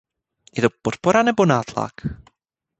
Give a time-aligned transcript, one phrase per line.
[0.55, 1.93] Je to podpora, nebo nátlak?